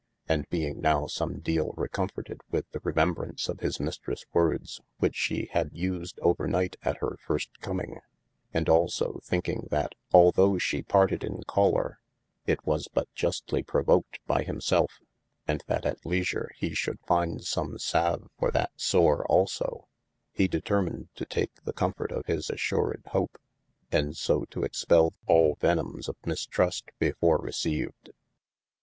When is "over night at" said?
6.23-6.97